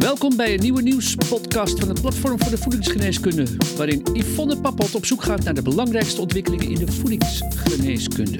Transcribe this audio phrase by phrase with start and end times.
[0.00, 5.04] Welkom bij een nieuwe nieuwspodcast van het Platform voor de Voedingsgeneeskunde, waarin Yvonne Pappot op
[5.04, 8.38] zoek gaat naar de belangrijkste ontwikkelingen in de voedingsgeneeskunde.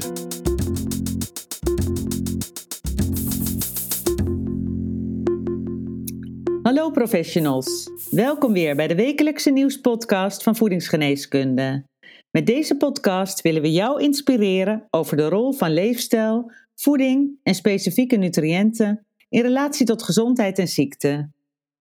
[6.63, 11.85] Hallo professionals, welkom weer bij de wekelijkse nieuwspodcast van Voedingsgeneeskunde.
[12.31, 18.17] Met deze podcast willen we jou inspireren over de rol van leefstijl, voeding en specifieke
[18.17, 21.31] nutriënten in relatie tot gezondheid en ziekte.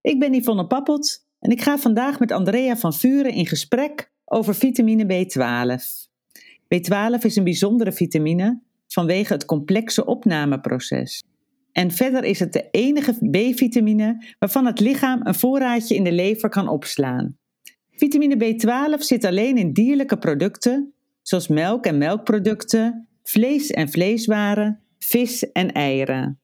[0.01, 4.55] Ik ben Yvonne Pappot en ik ga vandaag met Andrea van Vuren in gesprek over
[4.55, 5.83] vitamine B12.
[6.75, 11.23] B12 is een bijzondere vitamine vanwege het complexe opnameproces.
[11.71, 16.49] En verder is het de enige B-vitamine waarvan het lichaam een voorraadje in de lever
[16.49, 17.37] kan opslaan.
[17.91, 25.51] Vitamine B12 zit alleen in dierlijke producten, zoals melk en melkproducten, vlees en vleeswaren, vis
[25.51, 26.39] en eieren.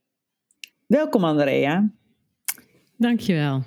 [0.88, 1.92] Welkom Andrea.
[2.98, 3.64] Dankjewel.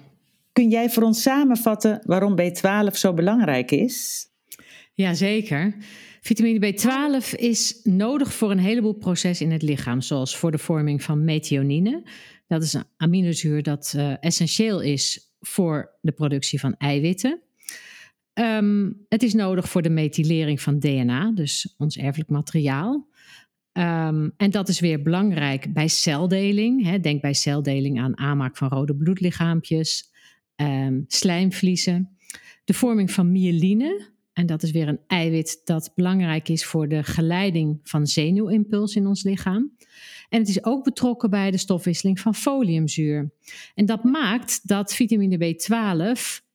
[0.52, 4.26] Kun jij voor ons samenvatten waarom B12 zo belangrijk is?
[4.94, 5.76] Jazeker.
[6.20, 11.02] Vitamine B12 is nodig voor een heleboel processen in het lichaam, zoals voor de vorming
[11.02, 12.02] van methionine.
[12.46, 17.40] Dat is een aminozuur dat uh, essentieel is voor de productie van eiwitten.
[18.34, 23.07] Um, het is nodig voor de methylering van DNA, dus ons erfelijk materiaal.
[23.78, 26.84] Um, en dat is weer belangrijk bij celdeling.
[26.84, 27.00] Hè.
[27.00, 30.12] Denk bij celdeling aan aanmaak van rode bloedlichaampjes,
[30.56, 32.16] um, slijmvliezen.
[32.64, 37.02] De vorming van myeline, en dat is weer een eiwit dat belangrijk is voor de
[37.02, 39.72] geleiding van zenuwimpuls in ons lichaam.
[40.28, 43.30] En het is ook betrokken bij de stofwisseling van foliumzuur.
[43.74, 46.47] En dat maakt dat vitamine B12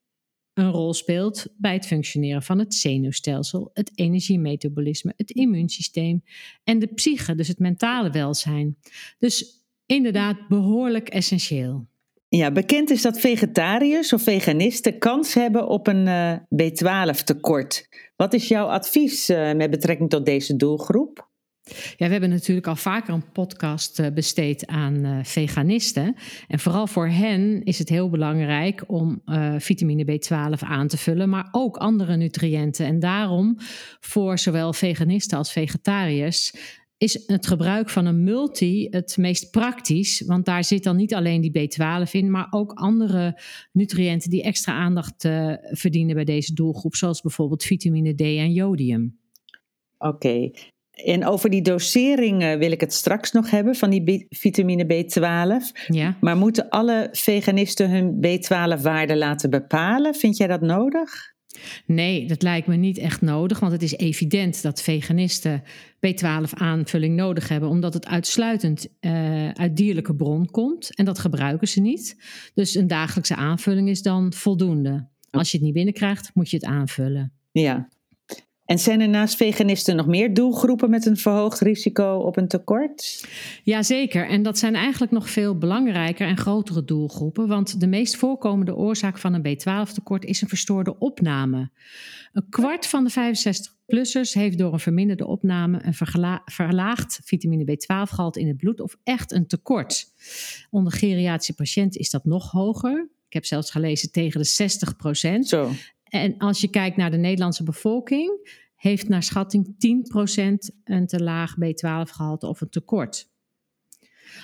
[0.54, 6.22] een rol speelt bij het functioneren van het zenuwstelsel, het energiemetabolisme, het immuunsysteem
[6.64, 8.76] en de psyche, dus het mentale welzijn.
[9.18, 11.86] Dus inderdaad behoorlijk essentieel.
[12.28, 17.88] Ja, bekend is dat vegetariërs of veganisten kans hebben op een eh, B12 tekort.
[18.16, 21.28] Wat is jouw advies uh, met betrekking tot deze doelgroep?
[21.70, 26.16] Ja, we hebben natuurlijk al vaker een podcast eh, besteed aan uh, veganisten.
[26.48, 31.28] En vooral voor hen is het heel belangrijk om uh, vitamine B12 aan te vullen,
[31.28, 32.86] maar ook andere nutriënten.
[32.86, 33.56] En daarom
[34.00, 36.54] voor zowel veganisten als vegetariërs
[36.96, 40.20] is het gebruik van een multi het meest praktisch.
[40.26, 43.40] Want daar zit dan niet alleen die B12 in, maar ook andere
[43.72, 45.28] nutriënten die extra aandacht
[45.70, 49.18] verdienen bij deze doelgroep, zoals bijvoorbeeld vitamine D en jodium.
[49.98, 50.50] Oké,
[50.94, 55.86] en over die dosering wil ik het straks nog hebben van die vitamine B12.
[55.86, 56.16] Ja.
[56.20, 60.14] Maar moeten alle veganisten hun B12-waarde laten bepalen?
[60.14, 61.32] Vind jij dat nodig?
[61.86, 65.62] Nee, dat lijkt me niet echt nodig, want het is evident dat veganisten
[66.06, 71.80] B12-aanvulling nodig hebben, omdat het uitsluitend uh, uit dierlijke bron komt en dat gebruiken ze
[71.80, 72.16] niet.
[72.54, 75.08] Dus een dagelijkse aanvulling is dan voldoende.
[75.30, 77.32] Als je het niet binnenkrijgt, moet je het aanvullen.
[77.52, 77.88] Ja,
[78.64, 83.28] en zijn er naast veganisten nog meer doelgroepen met een verhoogd risico op een tekort?
[83.62, 88.76] Jazeker, en dat zijn eigenlijk nog veel belangrijker en grotere doelgroepen, want de meest voorkomende
[88.76, 91.70] oorzaak van een B12-tekort is een verstoorde opname.
[92.32, 95.94] Een kwart van de 65-plussers heeft door een verminderde opname een
[96.44, 100.06] verlaagd vitamine B12-gehalte in het bloed of echt een tekort.
[100.70, 103.08] Onder geriatrische patiënten is dat nog hoger.
[103.26, 105.48] Ik heb zelfs gelezen tegen de 60 procent.
[106.14, 111.54] En als je kijkt naar de Nederlandse bevolking, heeft naar schatting 10% een te laag
[111.54, 113.32] B12-gehalte of een tekort.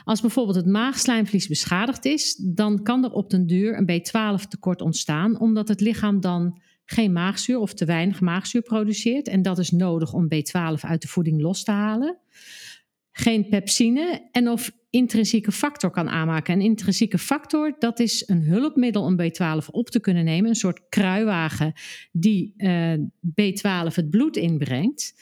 [0.04, 5.40] Als bijvoorbeeld het maagslijmvlies beschadigd is, dan kan er op den duur een B12-tekort ontstaan,
[5.40, 9.28] omdat het lichaam dan geen maagzuur of te weinig maagzuur produceert.
[9.28, 12.18] En dat is nodig om B12 uit de voeding los te halen.
[13.12, 16.54] Geen pepsine en of intrinsieke factor kan aanmaken.
[16.54, 20.50] Een intrinsieke factor, dat is een hulpmiddel om B12 op te kunnen nemen.
[20.50, 21.72] Een soort kruiwagen
[22.12, 22.94] die uh,
[23.40, 25.14] B12 het bloed inbrengt.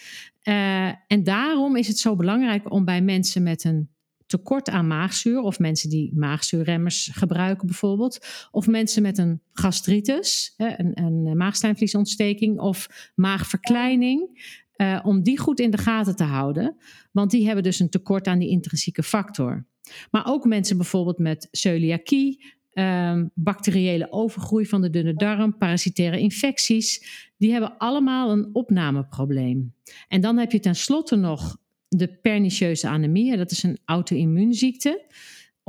[0.45, 3.89] Uh, en daarom is het zo belangrijk om bij mensen met een
[4.27, 11.03] tekort aan maagzuur, of mensen die maagzuurremmers gebruiken bijvoorbeeld, of mensen met een gastritis, een,
[11.03, 14.41] een maagslijmvliesontsteking of maagverkleining,
[14.79, 16.77] uh, om die goed in de gaten te houden.
[17.13, 19.67] Want die hebben dus een tekort aan die intrinsieke factor.
[20.11, 27.03] Maar ook mensen bijvoorbeeld met celiakie, um, bacteriële overgroei van de dunne darm, parasitaire infecties,
[27.37, 29.75] die hebben allemaal een opnameprobleem.
[30.09, 31.57] En dan heb je tenslotte nog
[31.89, 35.07] de pernicieuze anemie, dat is een auto-immuunziekte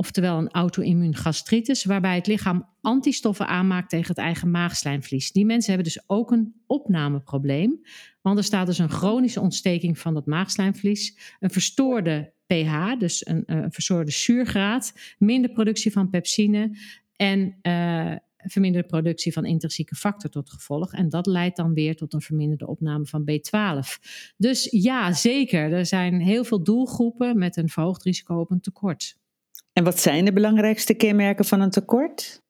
[0.00, 5.32] oftewel een auto-immuun gastritis, waarbij het lichaam antistoffen aanmaakt tegen het eigen maagslijmvlies.
[5.32, 7.80] Die mensen hebben dus ook een opnameprobleem,
[8.22, 13.42] want er staat dus een chronische ontsteking van dat maagslijmvlies, een verstoorde pH, dus een,
[13.46, 16.76] een verstoorde zuurgraad, minder productie van pepsine
[17.16, 20.92] en uh, verminderde productie van intrinsieke factor tot gevolg.
[20.92, 24.00] En dat leidt dan weer tot een verminderde opname van B12.
[24.36, 25.72] Dus ja, zeker.
[25.72, 29.18] Er zijn heel veel doelgroepen met een verhoogd risico op een tekort.
[29.72, 32.40] En wat zijn de belangrijkste kenmerken van een tekort?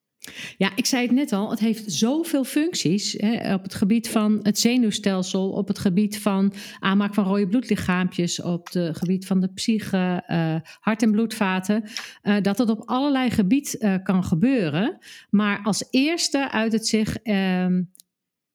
[0.57, 4.39] Ja, ik zei het net al, het heeft zoveel functies hè, op het gebied van
[4.43, 9.53] het zenuwstelsel, op het gebied van aanmaak van rode bloedlichaampjes, op het gebied van de
[9.53, 11.83] psyche, uh, hart- en bloedvaten,
[12.23, 14.97] uh, dat het op allerlei gebied uh, kan gebeuren.
[15.29, 17.83] Maar als eerste uit het zich ehm,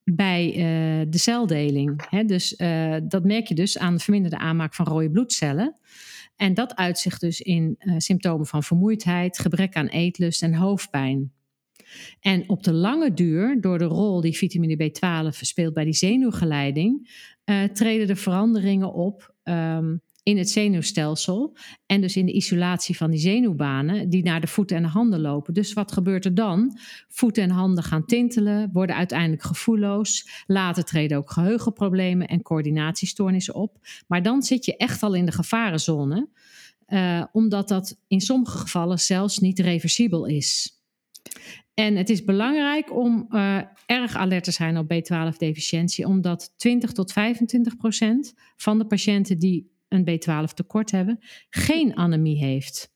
[0.05, 0.53] bij
[1.09, 2.07] de celdeling.
[2.11, 2.57] Hè, dus
[3.03, 5.77] dat merk je dus aan de verminderde aanmaak van rode bloedcellen.
[6.37, 11.33] En dat uitzicht dus in symptomen van vermoeidheid, gebrek aan eetlust en hoofdpijn.
[12.21, 17.11] En op de lange duur, door de rol die vitamine B12 speelt bij die zenuwgeleiding,
[17.45, 21.57] uh, treden er veranderingen op um, in het zenuwstelsel
[21.87, 25.21] en dus in de isolatie van die zenuwbanen die naar de voeten en de handen
[25.21, 25.55] lopen.
[25.55, 26.79] Dus wat gebeurt er dan?
[27.09, 30.29] Voeten en handen gaan tintelen, worden uiteindelijk gevoelloos.
[30.47, 33.79] Later treden ook geheugenproblemen en coördinatiestoornissen op.
[34.07, 36.29] Maar dan zit je echt al in de gevarenzone,
[36.89, 40.81] uh, omdat dat in sommige gevallen zelfs niet reversibel is.
[41.75, 47.13] En het is belangrijk om uh, erg alert te zijn op B12-deficiëntie, omdat 20 tot
[47.13, 51.19] 25 procent van de patiënten die een B12 tekort hebben,
[51.51, 52.95] geen anemie heeft.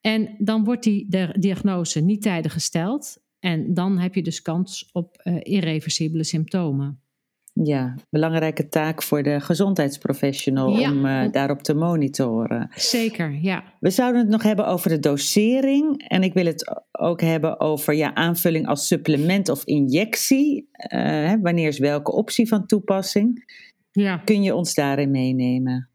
[0.00, 4.90] En dan wordt die de diagnose niet tijdig gesteld en dan heb je dus kans
[4.92, 6.98] op uh, irreversibele symptomen.
[7.62, 12.68] Ja, belangrijke taak voor de gezondheidsprofessional om uh, daarop te monitoren.
[12.74, 13.64] Zeker, ja.
[13.80, 16.08] We zouden het nog hebben over de dosering.
[16.08, 20.68] En ik wil het ook hebben over ja, aanvulling als supplement of injectie.
[20.94, 23.44] Uh, wanneer is welke optie van toepassing?
[23.92, 24.16] Ja.
[24.16, 25.88] Kun je ons daarin meenemen?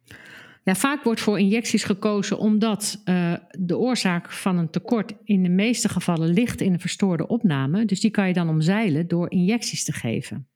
[0.75, 5.89] Vaak wordt voor injecties gekozen omdat uh, de oorzaak van een tekort in de meeste
[5.89, 7.85] gevallen ligt in een verstoorde opname.
[7.85, 10.47] Dus die kan je dan omzeilen door injecties te geven.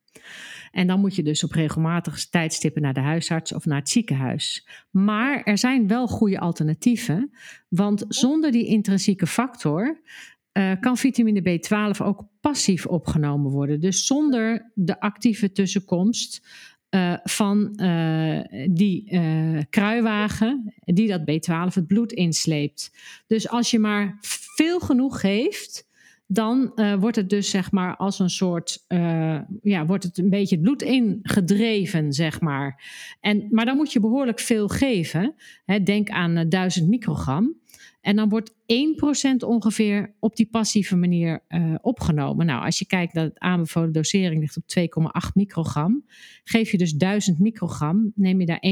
[0.72, 4.68] En dan moet je dus op regelmatige tijdstippen naar de huisarts of naar het ziekenhuis.
[4.92, 7.32] Maar er zijn wel goede alternatieven,
[7.70, 10.02] want zonder die intrinsieke factor
[10.54, 13.80] uh, kan vitamine B12 ook passief opgenomen worden.
[13.80, 16.48] Dus zonder de actieve tussenkomst
[16.96, 19.20] uh, van uh, die
[19.70, 22.92] kruiwagen die dat B12 het bloed insleept.
[23.28, 24.18] Dus als je maar
[24.56, 25.92] veel genoeg geeft,
[26.28, 28.86] dan wordt het dus zeg maar als een soort,
[29.62, 32.84] ja, wordt het een beetje het bloed ingedreven, zeg maar.
[33.20, 35.36] En, maar dan moet je behoorlijk veel geven.
[35.66, 37.56] Hè, denk aan uh, 1000 microgram.
[38.04, 38.56] En dan wordt 1%
[39.46, 42.46] ongeveer op die passieve manier uh, opgenomen.
[42.46, 44.64] Nou, als je kijkt dat de aanbevolen dosering ligt op
[45.28, 46.06] 2,8 microgram,
[46.44, 48.64] geef je dus 1000 microgram, neem je daar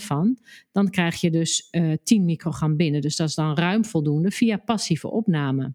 [0.00, 0.38] 1% van,
[0.72, 3.00] dan krijg je dus uh, 10 microgram binnen.
[3.00, 5.74] Dus dat is dan ruim voldoende via passieve opname.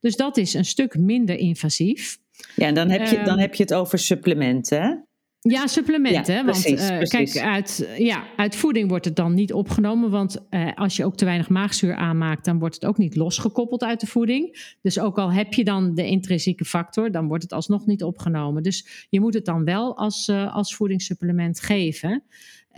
[0.00, 2.18] Dus dat is een stuk minder invasief.
[2.56, 4.94] Ja, en dan heb je, dan ehm, heb je het over supplementen, hè?
[5.42, 6.34] Ja, supplementen.
[6.34, 7.32] Ja, want precies, uh, precies.
[7.32, 10.10] kijk, uit, ja, uit voeding wordt het dan niet opgenomen.
[10.10, 13.82] Want uh, als je ook te weinig maagzuur aanmaakt, dan wordt het ook niet losgekoppeld
[13.82, 14.74] uit de voeding.
[14.82, 18.62] Dus ook al heb je dan de intrinsieke factor, dan wordt het alsnog niet opgenomen.
[18.62, 22.22] Dus je moet het dan wel als, uh, als voedingssupplement geven.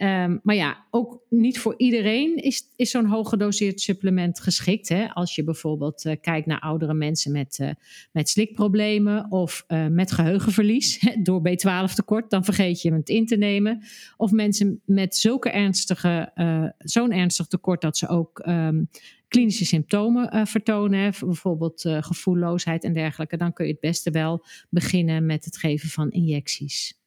[0.00, 4.89] Um, maar ja, ook niet voor iedereen is, is zo'n hooggedoseerd supplement geschikt.
[4.89, 5.08] Hè?
[5.08, 7.70] Als je bijvoorbeeld uh, kijkt naar oudere mensen met, uh,
[8.13, 13.37] met slikproblemen of uh, met geheugenverlies door B12 tekort, dan vergeet je het in te
[13.37, 13.82] nemen.
[14.17, 16.32] Of mensen met zulke ernstige,
[16.79, 18.89] zo'n ernstig tekort dat ze ook um,
[19.29, 25.44] klinische symptomen vertonen, bijvoorbeeld gevoelloosheid en dergelijke, dan kun je het beste wel beginnen met
[25.44, 27.02] het geven van injecties.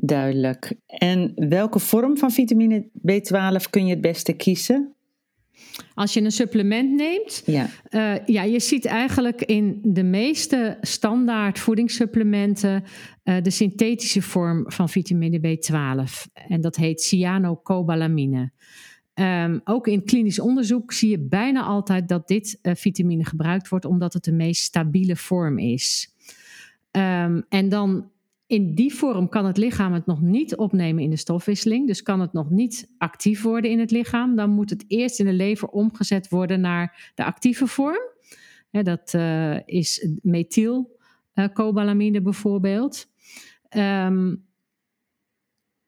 [0.00, 0.74] Duidelijk.
[0.86, 4.94] En welke vorm van vitamine B12 kun je het beste kiezen?
[5.94, 7.68] Als je een supplement neemt, ja.
[7.90, 12.84] Uh, ja, je ziet eigenlijk in de meeste standaard voedingssupplementen
[13.24, 16.32] uh, de synthetische vorm van vitamine B12.
[16.48, 18.52] En dat heet cyanocobalamine.
[19.14, 23.84] Um, ook in klinisch onderzoek zie je bijna altijd dat dit uh, vitamine gebruikt wordt,
[23.84, 26.14] omdat het de meest stabiele vorm is.
[26.90, 28.10] Um, en dan
[28.48, 31.86] in die vorm kan het lichaam het nog niet opnemen in de stofwisseling.
[31.86, 34.36] Dus kan het nog niet actief worden in het lichaam.
[34.36, 38.00] Dan moet het eerst in de lever omgezet worden naar de actieve vorm.
[38.70, 43.08] dat uh, is methylcobalamine bijvoorbeeld.
[43.76, 44.46] Um,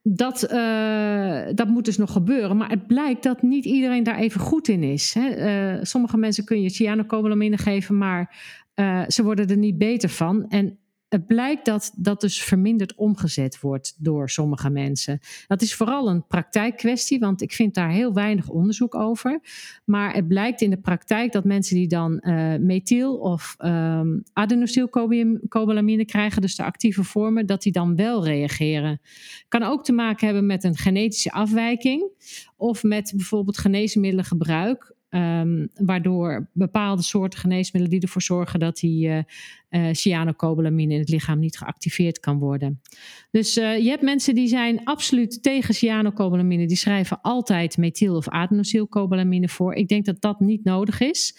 [0.03, 2.57] dat, uh, dat moet dus nog gebeuren.
[2.57, 5.15] Maar het blijkt dat niet iedereen daar even goed in is.
[5.15, 5.85] Hè.
[5.85, 8.37] Sommige mensen kun je cyanocobalamine geven, maar
[9.09, 10.49] ze worden er niet beter van.
[10.49, 10.80] En
[11.11, 15.19] het blijkt dat dat dus verminderd omgezet wordt door sommige mensen.
[15.47, 19.41] Dat is vooral een praktijkkwestie, want ik vind daar heel weinig onderzoek over.
[19.85, 26.05] Maar het blijkt in de praktijk dat mensen die dan uh, methyl of um, adenosylcobalamine
[26.05, 29.01] krijgen, dus de actieve vormen, dat die dan wel reageren.
[29.49, 32.05] Kan ook te maken hebben met een genetische afwijking
[32.57, 34.95] of met bijvoorbeeld geneesmiddelengebruik.
[35.15, 39.19] Um, waardoor bepaalde soorten geneesmiddelen die ervoor zorgen dat die uh,
[39.71, 42.81] uh, cyanocobalamine in het lichaam niet geactiveerd kan worden.
[43.31, 48.29] Dus uh, je hebt mensen die zijn absoluut tegen cyanocobalamine, die schrijven altijd methyl- of
[48.29, 49.75] adenosylcobalamine voor.
[49.75, 51.39] Ik denk dat dat niet nodig is.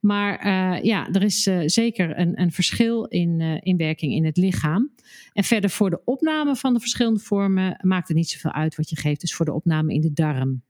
[0.00, 0.46] Maar
[0.84, 4.90] ja, er is zeker een, een verschil in, in werking in het lichaam.
[5.32, 8.90] En verder voor de opname van de verschillende vormen maakt het niet zoveel uit wat
[8.90, 9.20] je geeft.
[9.20, 10.62] Dus voor de opname in de darm.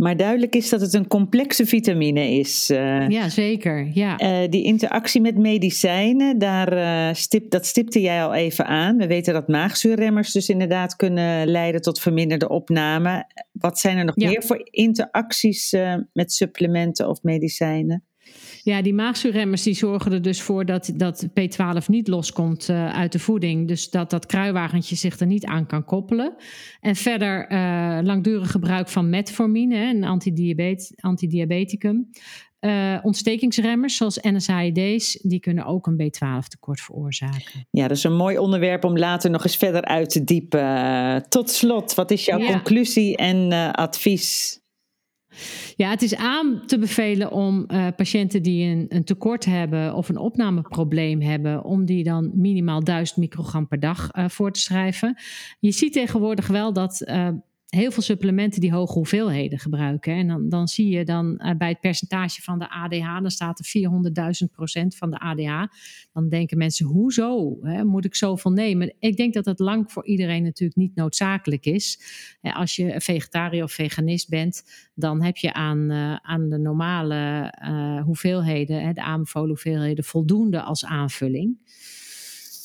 [0.00, 2.70] Maar duidelijk is dat het een complexe vitamine is.
[2.70, 3.90] Uh, ja, zeker.
[3.92, 4.20] Ja.
[4.20, 8.96] Uh, die interactie met medicijnen, daar, uh, stip, dat stipte jij al even aan.
[8.96, 13.26] We weten dat maagzuurremmers dus inderdaad kunnen leiden tot verminderde opname.
[13.52, 14.28] Wat zijn er nog ja.
[14.28, 15.76] meer voor interacties
[16.12, 18.04] met supplementen of medicijnen?
[18.62, 23.12] Ja, die maagzuurremmers die zorgen er dus voor dat, dat P12 niet loskomt uh, uit
[23.12, 23.68] de voeding.
[23.68, 26.34] Dus dat dat kruiwagentje zich er niet aan kan koppelen.
[26.80, 32.10] En verder uh, langdurig gebruik van metformine, een antidiabet, antidiabeticum.
[32.60, 37.66] Uh, ontstekingsremmers zoals NSAID's, die kunnen ook een B12 tekort veroorzaken.
[37.70, 41.24] Ja, dat is een mooi onderwerp om later nog eens verder uit te diepen.
[41.28, 42.46] Tot slot, wat is jouw ja.
[42.52, 44.60] conclusie en advies?
[45.76, 50.08] Ja, het is aan te bevelen om uh, patiënten die een, een, tekort hebben of
[50.08, 55.16] een opnameprobleem hebben, om die dan minimaal 1000 microgram per dag uh, voor te schrijven.
[55.60, 57.28] Je ziet tegenwoordig wel dat uh,
[57.70, 60.12] heel veel supplementen die hoge hoeveelheden gebruiken.
[60.12, 63.58] En dan, dan zie je dan uh, bij het percentage van de ADH, dan staat
[63.58, 65.64] er 400.000 procent van de ADH.
[66.12, 67.58] Dan denken mensen, hoezo?
[67.62, 68.94] Hè, moet ik zoveel nemen?
[68.98, 72.00] Ik denk dat dat lang voor iedereen natuurlijk niet noodzakelijk is.
[72.40, 74.62] als je vegetariër of veganist bent,
[74.94, 77.52] dan heb je aan, uh, aan de normale
[78.04, 81.58] hoeveelheden, hè, de aanbevolen hoeveelheden, voldoende als aanvulling.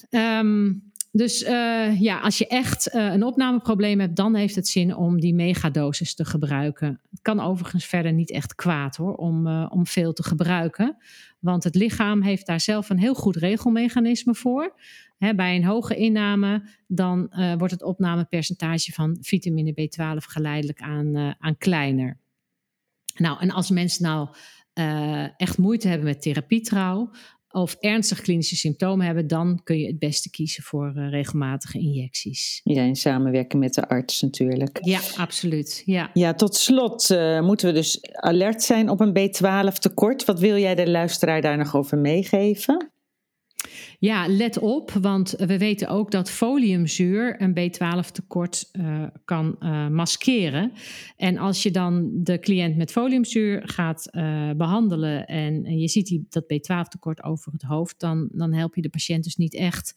[0.09, 4.95] Um, dus uh, ja, als je echt uh, een opnameprobleem hebt, dan heeft het zin
[4.95, 6.99] om die megadosis te gebruiken.
[7.09, 10.97] Het kan overigens verder niet echt kwaad hoor, om, uh, om veel te gebruiken.
[11.39, 14.79] Want het lichaam heeft daar zelf een heel goed regelmechanisme voor.
[15.35, 22.17] Bij een hoge inname, dan wordt het opnamepercentage van vitamine B12 geleidelijk aan, aan kleiner.
[23.17, 24.29] Nou, en als mensen nou
[25.37, 27.11] echt moeite hebben met therapietrouw,
[27.55, 32.61] of ernstig klinische symptomen hebben, dan kun je het beste kiezen voor uh, regelmatige injecties.
[32.63, 34.77] Ja, in samenwerking met de arts natuurlijk.
[34.81, 35.83] Ja, absoluut.
[35.85, 40.25] Ja, ja tot slot uh, moeten we dus alert zijn op een B12 tekort.
[40.25, 42.93] Wat wil jij de luisteraar daar nog over meegeven?
[43.99, 49.87] Ja, let op, want we weten ook dat foliumzuur een B12 tekort uh, kan uh,
[49.87, 50.71] maskeren.
[51.17, 56.07] En als je dan de cliënt met foliumzuur gaat uh, behandelen en, en, je ziet
[56.07, 59.55] die, dat B12 tekort over het hoofd, dan, dan help je de patiënt dus niet
[59.55, 59.95] echt.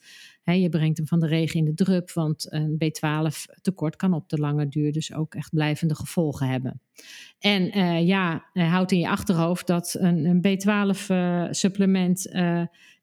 [0.53, 4.29] Je brengt hem van de regen in de drup, want een B12 tekort kan op
[4.29, 6.81] de lange duur dus ook echt blijvende gevolgen hebben.
[7.39, 7.65] En
[8.07, 11.07] ja, houd in je achterhoofd dat een, een B12
[11.51, 12.31] supplement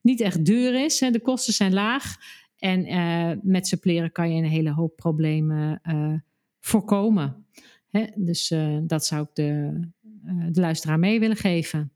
[0.02, 0.98] niet echt duur is.
[0.98, 2.16] De kosten zijn laag.
[2.58, 5.82] En met suppleren kan je een hele hoop problemen
[6.60, 7.46] voorkomen.
[8.16, 9.80] Dus dat zou ik de,
[10.52, 11.92] de luisteraar mee willen geven.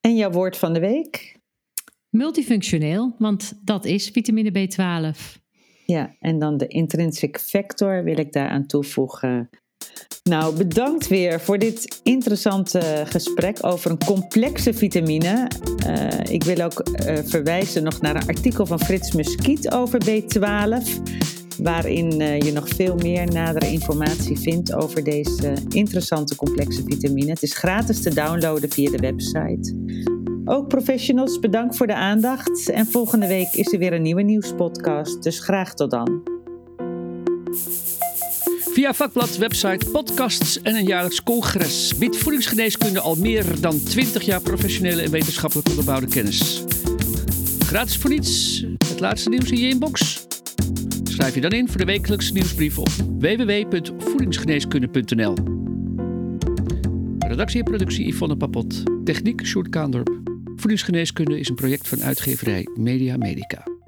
[0.00, 1.39] En jouw woord van de week?
[2.10, 5.38] Multifunctioneel, want dat is vitamine B12.
[5.86, 9.50] Ja, en dan de intrinsic factor wil ik daaraan toevoegen.
[10.22, 15.50] Nou, bedankt weer voor dit interessante gesprek over een complexe vitamine.
[15.86, 21.02] Uh, ik wil ook uh, verwijzen nog naar een artikel van Frits Muskiet over B12,
[21.62, 27.30] waarin uh, je nog veel meer nadere informatie vindt over deze interessante complexe vitamine.
[27.30, 29.74] Het is gratis te downloaden via de website.
[30.50, 32.70] Ook professionals, bedankt voor de aandacht.
[32.70, 36.22] En volgende week is er weer een nieuwe nieuwspodcast, dus graag tot dan.
[38.60, 44.40] Via vakblad, website, podcasts en een jaarlijks congres biedt voedingsgeneeskunde al meer dan 20 jaar
[44.40, 46.64] professionele en wetenschappelijk onderbouwde kennis.
[47.58, 50.26] Gratis voor niets, het laatste nieuws in je inbox.
[51.04, 52.88] Schrijf je dan in voor de wekelijkse nieuwsbrief op
[53.18, 55.34] www.voedingsgeneeskunde.nl.
[57.18, 58.82] Redactie en productie Yvonne Papot.
[59.04, 60.29] Techniek Sjoerd Kaandorp.
[60.60, 63.79] Voedingsgeneeskunde is een project van uitgeverij Media Medica.